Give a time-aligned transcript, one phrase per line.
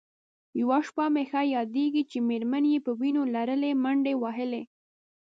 [0.59, 4.63] یوه شپه مې ښه یادېږي چې مېرمن یې په وینو لړلې منډې وهلې.